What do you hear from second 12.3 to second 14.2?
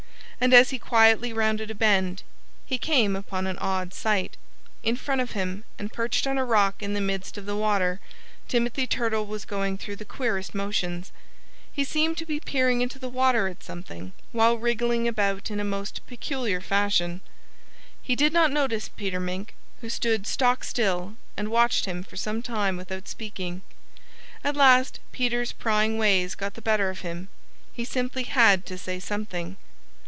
peering into the water at something,